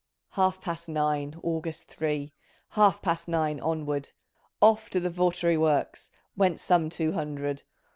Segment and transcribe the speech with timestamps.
[0.31, 2.33] "Half past nine, August three—
[2.69, 4.13] Half past nine— onward!
[4.59, 7.61] Off to the Vartry Worlcs Went some two hundred.